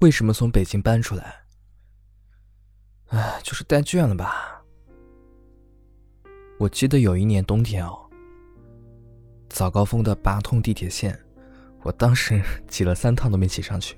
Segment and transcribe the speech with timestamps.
[0.00, 1.44] 为什么从北京搬出来？
[3.08, 4.62] 哎，就是带倦了吧。
[6.58, 8.08] 我记得有一年冬天哦，
[9.48, 11.18] 早高峰的八通地铁线，
[11.82, 13.96] 我当时挤了三趟都没挤上去，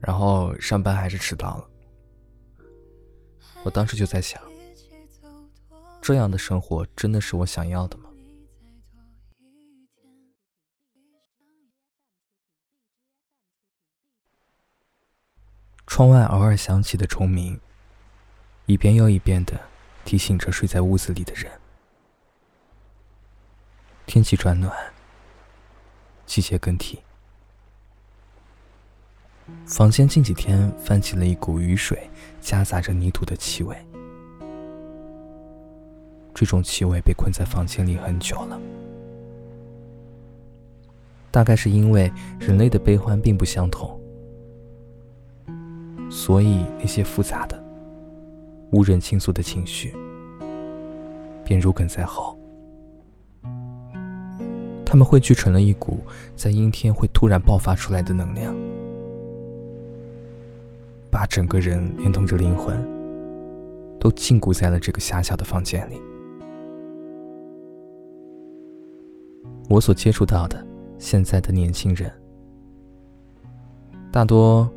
[0.00, 1.70] 然后上班还是迟到了。
[3.62, 4.42] 我当时就在想，
[6.02, 8.03] 这样的生活真的是我想要的吗？
[15.94, 17.56] 窗外偶尔响起的虫鸣，
[18.66, 19.52] 一遍又一遍的
[20.04, 21.48] 提醒着睡在屋子里的人。
[24.04, 24.76] 天气转暖，
[26.26, 26.98] 季节更替，
[29.68, 33.76] 房间近几天泛起了一股雨水夹杂着泥土的气味。
[36.34, 38.60] 这种气味被困在房间里很久了，
[41.30, 44.00] 大概是因为人类的悲欢并不相同。
[46.16, 47.60] 所以，那些复杂的、
[48.70, 49.92] 无人倾诉的情绪，
[51.44, 52.38] 便如鲠在喉。
[54.86, 55.98] 他们汇聚成了一股
[56.36, 58.54] 在阴天会突然爆发出来的能量，
[61.10, 62.80] 把整个人连同着灵魂，
[63.98, 66.00] 都禁锢在了这个狭小的房间里。
[69.68, 70.64] 我所接触到的
[70.96, 72.08] 现在的年轻人，
[74.12, 74.72] 大多。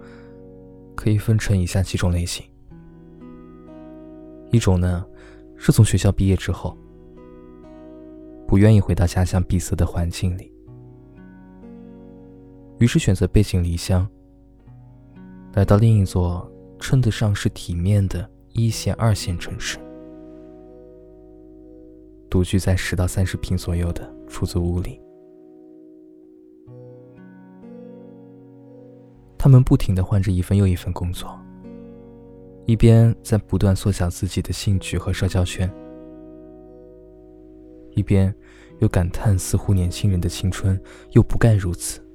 [0.98, 2.44] 可以分成以下几种类型：
[4.52, 5.06] 一种呢，
[5.56, 6.76] 是从学校毕业之后，
[8.48, 10.52] 不愿意回到家乡闭塞的环境里，
[12.80, 14.09] 于是选择背井离乡，
[15.53, 19.78] 来到另一座称得上是体面的一线、二线城市，
[22.28, 25.00] 独居在十到三十平左右的出租屋里。
[29.48, 31.40] 他们不停地换着一份又一份工作，
[32.66, 35.72] 一边在不断缩小自己的兴趣和社交圈，
[37.91, 38.36] 一边
[38.80, 40.78] 又感叹似乎年轻人的青春
[41.12, 42.06] 又不该如此。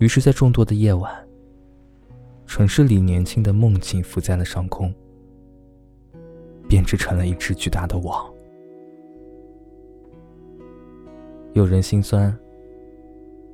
[0.00, 1.24] 于是，在众多的夜晚，
[2.44, 4.92] 城市里年轻的梦境浮在了上空，
[6.68, 8.28] 编织成了一只巨大的网。
[11.52, 12.36] 有人心酸，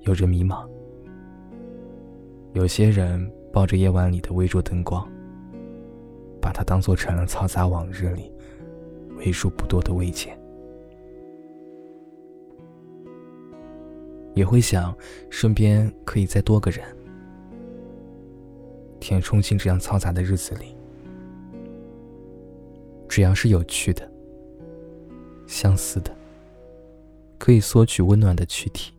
[0.00, 0.66] 有人迷茫。
[2.56, 5.06] 有些人抱着夜晚里的微弱灯光，
[6.40, 8.32] 把它当做成了嘈杂往日里
[9.18, 10.34] 为数不多的慰藉，
[14.34, 14.96] 也会想
[15.28, 16.82] 身边可以再多个人，
[19.00, 20.74] 填充进这样嘈杂的日子里。
[23.06, 24.10] 只要是有趣的、
[25.46, 26.10] 相似的、
[27.36, 28.94] 可以索取温暖的躯体，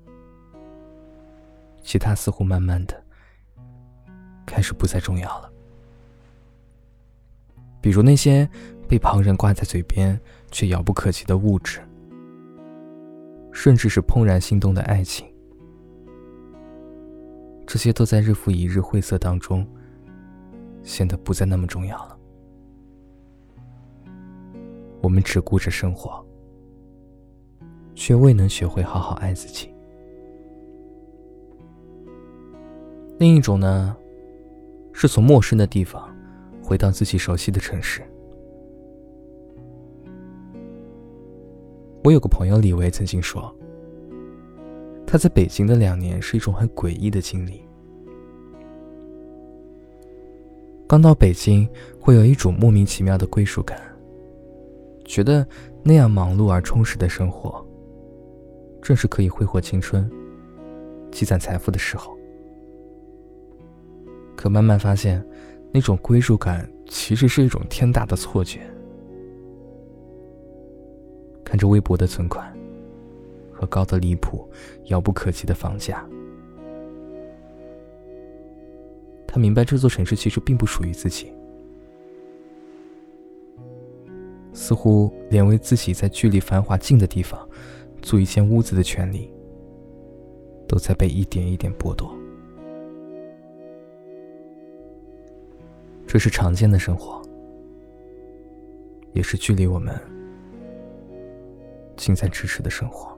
[1.82, 3.07] 其他似乎慢慢的。
[4.48, 5.52] 开始不再重要了。
[7.80, 8.50] 比如那些
[8.88, 10.20] 被旁人挂在嘴边
[10.50, 11.80] 却遥不可及的物质，
[13.52, 15.28] 甚至是怦然心动的爱情，
[17.68, 19.66] 这些都在日复一日晦涩当中，
[20.84, 22.18] 显得不再那么重要了。
[25.02, 26.26] 我们只顾着生活，
[27.94, 29.70] 却未能学会好好爱自己。
[33.20, 33.96] 另一种呢？
[35.00, 36.04] 是从陌生的地方
[36.60, 38.02] 回到自己熟悉的城市。
[42.04, 43.56] 我有个朋友李维曾经说，
[45.06, 47.62] 他在北京的两年是一种很诡异的经历。
[50.88, 51.70] 刚到北京，
[52.00, 53.80] 会有一种莫名其妙的归属感，
[55.06, 55.48] 觉得
[55.84, 57.64] 那样忙碌而充实的生活，
[58.82, 60.10] 正是可以挥霍青春、
[61.12, 62.17] 积攒财富的时候。
[64.38, 65.22] 可慢慢发现，
[65.72, 68.62] 那种归属感其实是一种天大的错觉。
[71.44, 72.56] 看着微薄的存款
[73.52, 74.48] 和高的离谱、
[74.86, 76.08] 遥不可及的房价，
[79.26, 81.32] 他明白这座城市其实并不属于自己，
[84.54, 87.40] 似乎连为自己在距离繁华近的地方
[88.02, 89.32] 租一间屋子的权利，
[90.68, 92.14] 都在被一点一点剥夺。
[96.08, 97.22] 这是常见的生活，
[99.12, 99.94] 也是距离我们
[101.98, 103.17] 近在咫尺的生活。